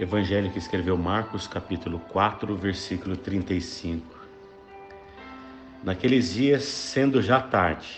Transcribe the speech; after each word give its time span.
Evangelho 0.00 0.48
que 0.52 0.60
escreveu 0.60 0.96
Marcos, 0.96 1.48
capítulo 1.48 1.98
4, 2.10 2.54
versículo 2.54 3.16
35. 3.16 4.16
Naqueles 5.82 6.34
dias, 6.34 6.62
sendo 6.62 7.20
já 7.20 7.40
tarde, 7.40 7.88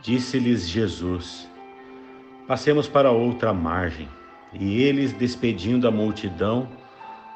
disse-lhes 0.00 0.66
Jesus: 0.66 1.46
Passemos 2.46 2.88
para 2.88 3.10
outra 3.10 3.52
margem. 3.52 4.08
E 4.54 4.82
eles, 4.82 5.12
despedindo 5.12 5.86
a 5.86 5.90
multidão, 5.90 6.66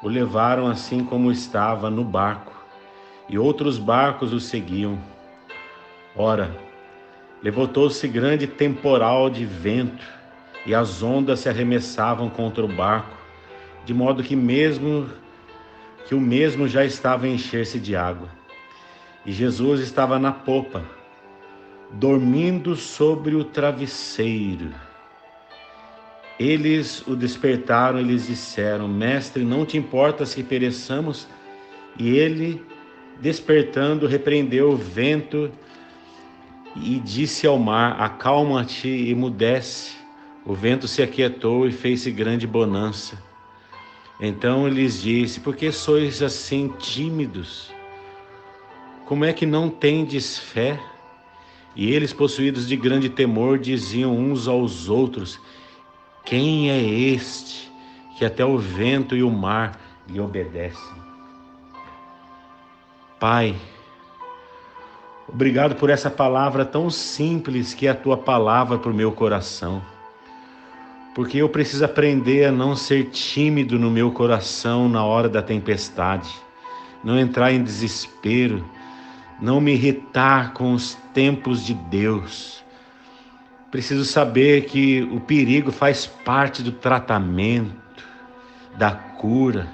o 0.01 0.07
levaram 0.07 0.65
assim 0.65 1.05
como 1.05 1.31
estava 1.31 1.91
no 1.91 2.03
barco, 2.03 2.65
e 3.29 3.37
outros 3.37 3.77
barcos 3.77 4.33
o 4.33 4.39
seguiam. 4.39 4.97
Ora, 6.15 6.57
levantou-se 7.39 8.07
grande 8.07 8.47
temporal 8.47 9.29
de 9.29 9.45
vento, 9.45 10.07
e 10.65 10.73
as 10.73 11.03
ondas 11.03 11.41
se 11.41 11.49
arremessavam 11.49 12.31
contra 12.31 12.65
o 12.65 12.67
barco, 12.67 13.22
de 13.85 13.93
modo 13.93 14.23
que 14.23 14.35
mesmo 14.35 15.09
que 16.07 16.15
o 16.15 16.21
mesmo 16.21 16.67
já 16.67 16.83
estava 16.83 17.25
a 17.25 17.29
encher-se 17.29 17.79
de 17.79 17.95
água. 17.95 18.29
E 19.25 19.31
Jesus 19.31 19.79
estava 19.79 20.19
na 20.19 20.31
popa, 20.31 20.83
dormindo 21.91 22.75
sobre 22.75 23.35
o 23.35 23.43
travesseiro. 23.43 24.73
Eles 26.39 27.05
o 27.07 27.15
despertaram 27.15 27.99
e 27.99 28.03
lhes 28.03 28.27
disseram: 28.27 28.87
Mestre, 28.87 29.45
não 29.45 29.65
te 29.65 29.77
importa 29.77 30.25
se 30.25 30.43
pereçamos? 30.43 31.27
E 31.97 32.09
ele, 32.17 32.61
despertando, 33.21 34.07
repreendeu 34.07 34.71
o 34.71 34.75
vento 34.75 35.51
e 36.75 36.99
disse 36.99 37.47
ao 37.47 37.57
mar: 37.57 38.01
Acalma-te 38.01 38.89
e 38.89 39.15
mudece. 39.15 39.93
O 40.45 40.53
vento 40.53 40.87
se 40.87 41.01
aquietou 41.01 41.65
e 41.67 41.71
fez-se 41.71 42.11
grande 42.11 42.45
bonança. 42.45 43.17
Então 44.19 44.67
lhes 44.67 45.01
disse: 45.01 45.39
Por 45.39 45.55
que 45.55 45.71
sois 45.71 46.21
assim 46.21 46.69
tímidos? 46.79 47.71
Como 49.05 49.25
é 49.25 49.33
que 49.33 49.45
não 49.45 49.69
tendes 49.69 50.37
fé? 50.37 50.79
E 51.75 51.91
eles, 51.91 52.13
possuídos 52.13 52.67
de 52.67 52.75
grande 52.75 53.09
temor, 53.09 53.57
diziam 53.57 54.15
uns 54.15 54.47
aos 54.47 54.89
outros: 54.89 55.39
Quem 56.23 56.69
é 56.69 56.81
este 56.81 57.71
que 58.17 58.23
até 58.23 58.45
o 58.45 58.57
vento 58.57 59.15
e 59.15 59.23
o 59.23 59.31
mar 59.31 59.79
lhe 60.07 60.19
obedecem? 60.19 61.03
Pai, 63.19 63.55
obrigado 65.27 65.75
por 65.75 65.89
essa 65.89 66.09
palavra 66.09 66.65
tão 66.65 66.89
simples 66.89 67.73
que 67.73 67.87
é 67.87 67.91
a 67.91 67.95
tua 67.95 68.17
palavra 68.17 68.77
para 68.77 68.91
o 68.91 68.93
meu 68.93 69.11
coração 69.11 69.81
porque 71.13 71.37
eu 71.37 71.47
preciso 71.47 71.85
aprender 71.85 72.45
a 72.45 72.51
não 72.51 72.75
ser 72.75 73.09
tímido 73.09 73.77
no 73.77 73.91
meu 73.91 74.11
coração 74.11 74.89
na 74.89 75.03
hora 75.03 75.29
da 75.29 75.41
tempestade, 75.41 76.29
não 77.03 77.19
entrar 77.19 77.51
em 77.51 77.63
desespero, 77.63 78.65
não 79.39 79.61
me 79.61 79.73
irritar 79.73 80.53
com 80.53 80.73
os 80.73 80.95
tempos 81.13 81.65
de 81.65 81.73
Deus. 81.73 82.63
Preciso 83.69 84.05
saber 84.05 84.65
que 84.65 85.03
o 85.11 85.19
perigo 85.19 85.71
faz 85.71 86.05
parte 86.05 86.63
do 86.63 86.71
tratamento, 86.71 88.03
da 88.77 88.91
cura. 88.91 89.67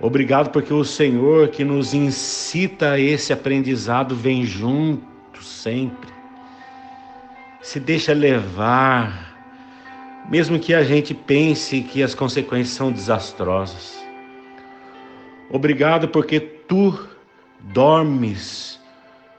Obrigado 0.00 0.50
porque 0.50 0.72
o 0.72 0.84
Senhor 0.84 1.48
que 1.48 1.64
nos 1.64 1.92
incita 1.92 2.92
a 2.92 3.00
esse 3.00 3.32
aprendizado 3.32 4.14
vem 4.14 4.44
junto 4.44 5.42
sempre. 5.42 6.08
Se 7.60 7.80
deixa 7.80 8.12
levar 8.12 9.27
mesmo 10.28 10.58
que 10.58 10.74
a 10.74 10.84
gente 10.84 11.14
pense 11.14 11.80
que 11.80 12.02
as 12.02 12.14
consequências 12.14 12.76
são 12.76 12.92
desastrosas. 12.92 13.98
Obrigado 15.50 16.08
porque 16.08 16.38
tu 16.38 17.08
dormes 17.60 18.78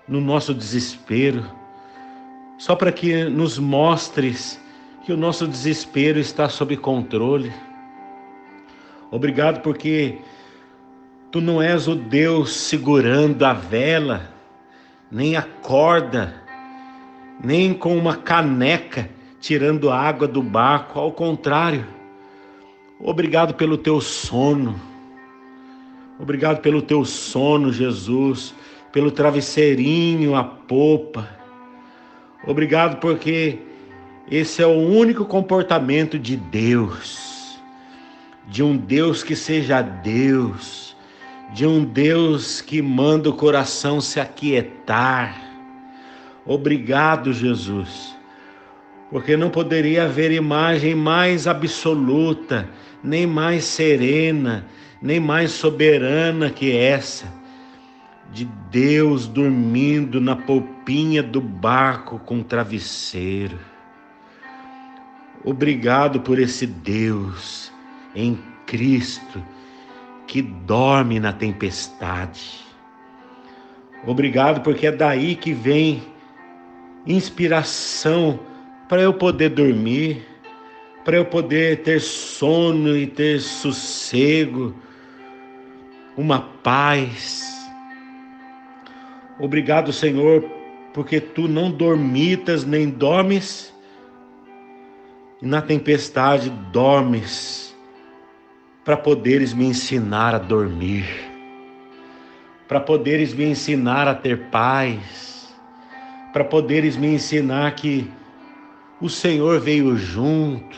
no 0.08 0.20
nosso 0.20 0.54
desespero, 0.54 1.46
só 2.58 2.76
para 2.76 2.92
que 2.92 3.26
nos 3.26 3.60
mostres 3.60 4.60
que 5.06 5.14
o 5.14 5.18
nosso 5.18 5.48
desespero 5.48 6.20
está 6.20 6.50
sob 6.50 6.76
controle. 6.76 7.54
Obrigado 9.12 9.62
porque 9.62 10.18
tu 11.32 11.40
não 11.40 11.62
és 11.62 11.88
o 11.88 11.94
Deus 11.94 12.52
segurando 12.52 13.44
a 13.46 13.54
vela, 13.54 14.34
nem 15.12 15.36
a 15.38 15.44
corda, 15.44 16.34
nem 17.44 17.76
com 17.76 17.96
uma 17.96 18.16
caneca 18.16 19.19
tirando 19.40 19.90
água 19.90 20.28
do 20.28 20.42
barco, 20.42 21.00
ao 21.00 21.12
contrário. 21.12 21.86
Obrigado 23.00 23.54
pelo 23.54 23.78
teu 23.78 24.02
sono. 24.02 24.80
Obrigado 26.20 26.60
pelo 26.60 26.82
teu 26.82 27.06
sono, 27.06 27.72
Jesus, 27.72 28.54
pelo 28.92 29.10
travesseirinho, 29.10 30.36
a 30.36 30.44
popa. 30.44 31.30
Obrigado 32.46 33.00
porque 33.00 33.60
esse 34.30 34.62
é 34.62 34.68
o 34.68 34.78
único 34.78 35.24
comportamento 35.24 36.20
de 36.20 36.36
Deus, 36.36 37.58
de 38.48 38.62
um 38.62 38.76
Deus 38.76 39.24
que 39.24 39.36
seja 39.36 39.82
Deus, 39.82 40.96
de 41.54 41.66
um 41.66 41.86
Deus 41.86 42.60
que 42.60 42.82
manda 42.82 43.30
o 43.30 43.34
coração 43.34 44.02
se 44.02 44.20
aquietar. 44.20 45.42
Obrigado, 46.46 47.32
Jesus 47.32 48.19
porque 49.10 49.36
não 49.36 49.50
poderia 49.50 50.06
haver 50.06 50.32
imagem 50.32 50.94
mais 50.94 51.48
absoluta, 51.48 52.70
nem 53.04 53.26
mais 53.26 53.64
serena, 53.64 54.66
nem 55.02 55.20
mais 55.20 55.52
soberana 55.52 56.50
que 56.50 56.76
essa, 56.76 57.26
de 58.32 58.46
Deus 58.70 59.28
dormindo 59.28 60.22
na 60.22 60.36
polpinha 60.36 61.24
do 61.24 61.42
barco 61.42 62.20
com 62.20 62.44
travesseiro. 62.44 63.58
Obrigado 65.44 66.20
por 66.20 66.38
esse 66.38 66.68
Deus 66.68 67.72
em 68.14 68.38
Cristo 68.68 69.44
que 70.28 70.42
dorme 70.44 71.20
na 71.20 71.34
tempestade. 71.34 72.60
Obrigado 74.06 74.62
porque 74.62 74.88
é 74.88 74.92
daí 74.92 75.36
que 75.36 75.54
vem 75.54 76.04
inspiração 77.08 78.40
para 78.90 79.04
eu 79.04 79.14
poder 79.14 79.50
dormir, 79.50 80.26
para 81.06 81.16
eu 81.16 81.24
poder 81.24 81.84
ter 81.84 82.02
sono 82.02 82.98
e 82.98 83.06
ter 83.06 83.40
sossego, 83.40 84.76
uma 86.18 86.40
paz. 86.42 87.48
Obrigado, 89.40 89.94
Senhor, 89.94 90.44
porque 90.92 91.22
tu 91.22 91.48
não 91.48 91.70
dormitas 91.70 92.66
nem 92.66 92.90
dormes, 92.90 93.72
e 95.40 95.46
na 95.46 95.62
tempestade 95.62 96.50
dormes, 96.72 97.78
para 98.84 98.98
poderes 98.98 99.54
me 99.54 99.66
ensinar 99.66 100.34
a 100.34 100.40
dormir, 100.40 101.06
para 102.68 102.80
poderes 102.80 103.36
me 103.36 103.46
ensinar 103.46 104.08
a 104.08 104.16
ter 104.16 104.50
paz, 104.50 105.56
para 106.34 106.44
poderes 106.44 106.98
me 106.98 107.08
ensinar 107.08 107.72
que 107.76 108.12
o 109.02 109.10
Senhor 109.10 109.60
veio 109.60 109.96
junto. 109.96 110.78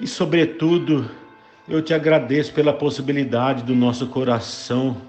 E, 0.00 0.06
sobretudo, 0.06 1.10
eu 1.68 1.80
te 1.80 1.94
agradeço 1.94 2.52
pela 2.52 2.72
possibilidade 2.72 3.62
do 3.62 3.74
nosso 3.74 4.06
coração 4.08 5.00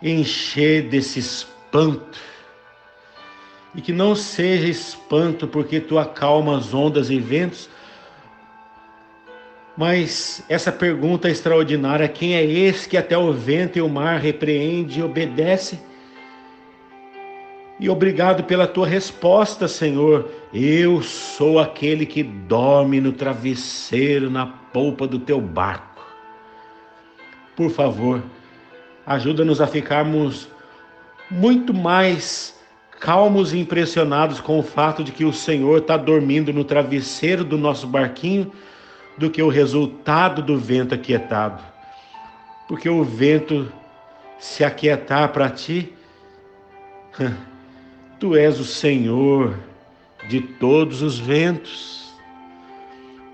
encher 0.00 0.88
desse 0.88 1.18
espanto. 1.18 2.18
E 3.74 3.80
que 3.80 3.92
não 3.92 4.14
seja 4.14 4.68
espanto 4.68 5.48
porque 5.48 5.80
tu 5.80 5.98
acalma 5.98 6.56
as 6.56 6.72
ondas 6.72 7.10
e 7.10 7.18
ventos, 7.18 7.68
mas 9.76 10.44
essa 10.48 10.70
pergunta 10.70 11.28
extraordinária: 11.28 12.08
quem 12.08 12.36
é 12.36 12.44
esse 12.44 12.88
que 12.88 12.96
até 12.96 13.18
o 13.18 13.32
vento 13.32 13.76
e 13.78 13.82
o 13.82 13.88
mar 13.88 14.20
repreende 14.20 15.00
e 15.00 15.02
obedece? 15.02 15.80
E 17.78 17.88
obrigado 17.88 18.44
pela 18.44 18.68
tua 18.68 18.86
resposta, 18.86 19.66
Senhor. 19.66 20.30
Eu 20.52 21.02
sou 21.02 21.58
aquele 21.58 22.06
que 22.06 22.22
dorme 22.22 23.00
no 23.00 23.12
travesseiro, 23.12 24.30
na 24.30 24.46
polpa 24.46 25.08
do 25.08 25.18
teu 25.18 25.40
barco. 25.40 26.06
Por 27.56 27.70
favor, 27.70 28.22
ajuda-nos 29.04 29.60
a 29.60 29.66
ficarmos 29.66 30.48
muito 31.30 31.74
mais 31.74 32.60
calmos 33.00 33.52
e 33.52 33.58
impressionados 33.58 34.40
com 34.40 34.58
o 34.58 34.62
fato 34.62 35.02
de 35.02 35.10
que 35.10 35.24
o 35.24 35.32
Senhor 35.32 35.78
está 35.78 35.96
dormindo 35.96 36.52
no 36.52 36.64
travesseiro 36.64 37.44
do 37.44 37.58
nosso 37.58 37.86
barquinho 37.86 38.52
do 39.18 39.30
que 39.30 39.42
o 39.42 39.48
resultado 39.48 40.42
do 40.42 40.56
vento 40.58 40.94
aquietado. 40.94 41.62
Porque 42.68 42.88
o 42.88 43.02
vento 43.02 43.70
se 44.38 44.64
aquietar 44.64 45.32
para 45.32 45.50
ti 45.50 45.92
Tu 48.24 48.34
és 48.36 48.58
o 48.58 48.64
Senhor 48.64 49.54
de 50.30 50.40
todos 50.40 51.02
os 51.02 51.18
ventos. 51.18 52.10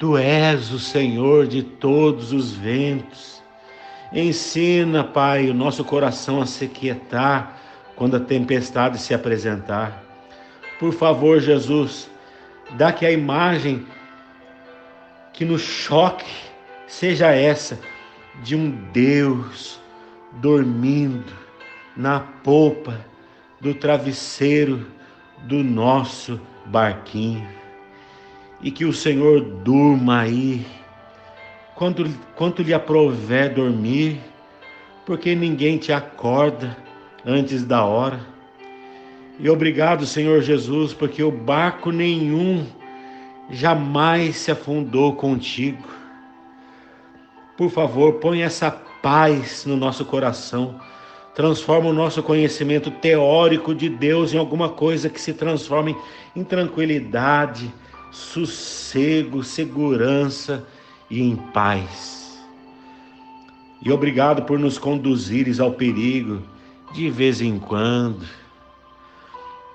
Tu 0.00 0.18
és 0.18 0.72
o 0.72 0.80
Senhor 0.80 1.46
de 1.46 1.62
todos 1.62 2.32
os 2.32 2.50
ventos. 2.50 3.40
Ensina, 4.12 5.04
Pai, 5.04 5.48
o 5.48 5.54
nosso 5.54 5.84
coração 5.84 6.42
a 6.42 6.46
se 6.46 6.66
quietar 6.66 7.56
quando 7.94 8.16
a 8.16 8.18
tempestade 8.20 8.98
se 8.98 9.14
apresentar. 9.14 10.02
Por 10.80 10.92
favor, 10.92 11.38
Jesus, 11.38 12.10
dá 12.72 12.92
que 12.92 13.06
a 13.06 13.12
imagem 13.12 13.86
que 15.32 15.44
nos 15.44 15.62
choque 15.62 16.26
seja 16.88 17.30
essa 17.30 17.78
de 18.42 18.56
um 18.56 18.72
Deus 18.92 19.78
dormindo 20.32 21.32
na 21.96 22.18
polpa 22.18 23.08
do 23.60 23.74
travesseiro 23.74 24.86
do 25.42 25.62
nosso 25.62 26.40
barquinho. 26.66 27.46
E 28.62 28.70
que 28.70 28.84
o 28.84 28.92
Senhor 28.92 29.40
durma 29.40 30.20
aí, 30.20 30.66
quanto, 31.74 32.04
quanto 32.34 32.62
lhe 32.62 32.74
aprover 32.74 33.54
dormir, 33.54 34.20
porque 35.06 35.34
ninguém 35.34 35.78
te 35.78 35.92
acorda 35.92 36.76
antes 37.24 37.64
da 37.64 37.84
hora. 37.84 38.20
E 39.38 39.48
obrigado, 39.48 40.04
Senhor 40.04 40.42
Jesus, 40.42 40.92
porque 40.92 41.22
o 41.22 41.30
barco 41.30 41.90
nenhum 41.90 42.66
jamais 43.50 44.36
se 44.36 44.50
afundou 44.50 45.16
contigo. 45.16 45.88
Por 47.56 47.70
favor, 47.70 48.14
põe 48.14 48.42
essa 48.42 48.70
paz 48.70 49.64
no 49.64 49.76
nosso 49.76 50.04
coração. 50.04 50.80
Transforma 51.40 51.88
o 51.88 51.92
nosso 51.94 52.22
conhecimento 52.22 52.90
teórico 52.90 53.74
de 53.74 53.88
Deus 53.88 54.34
em 54.34 54.36
alguma 54.36 54.68
coisa 54.68 55.08
que 55.08 55.18
se 55.18 55.32
transforme 55.32 55.96
em 56.36 56.44
tranquilidade, 56.44 57.72
sossego, 58.12 59.42
segurança 59.42 60.66
e 61.08 61.22
em 61.22 61.34
paz. 61.34 62.38
E 63.80 63.90
obrigado 63.90 64.42
por 64.42 64.58
nos 64.58 64.76
conduzires 64.76 65.60
ao 65.60 65.72
perigo 65.72 66.42
de 66.92 67.08
vez 67.08 67.40
em 67.40 67.58
quando. 67.58 68.26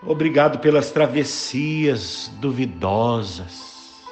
Obrigado 0.04 0.60
pelas 0.60 0.92
travessias 0.92 2.32
duvidosas, 2.40 4.04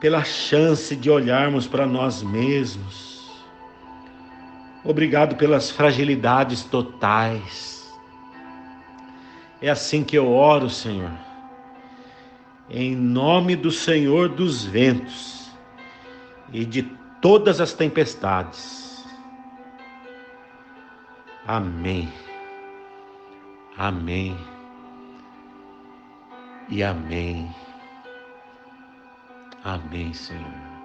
pela 0.00 0.24
chance 0.24 0.96
de 0.96 1.08
olharmos 1.08 1.68
para 1.68 1.86
nós 1.86 2.24
mesmos 2.24 3.15
Obrigado 4.86 5.34
pelas 5.34 5.68
fragilidades 5.68 6.62
totais. 6.62 7.92
É 9.60 9.68
assim 9.68 10.04
que 10.04 10.16
eu 10.16 10.32
oro, 10.32 10.70
Senhor. 10.70 11.10
Em 12.70 12.94
nome 12.94 13.56
do 13.56 13.72
Senhor 13.72 14.28
dos 14.28 14.64
ventos 14.64 15.50
e 16.52 16.64
de 16.64 16.84
todas 17.20 17.60
as 17.60 17.72
tempestades. 17.72 19.04
Amém. 21.44 22.08
Amém. 23.76 24.38
E 26.68 26.84
amém. 26.84 27.52
Amém, 29.64 30.14
Senhor. 30.14 30.75